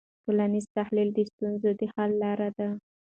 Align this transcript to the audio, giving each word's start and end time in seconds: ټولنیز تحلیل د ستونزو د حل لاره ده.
ټولنیز 0.23 0.65
تحلیل 0.77 1.09
د 1.13 1.19
ستونزو 1.31 1.69
د 1.79 1.81
حل 1.93 2.11
لاره 2.23 2.49
ده. 2.57 2.69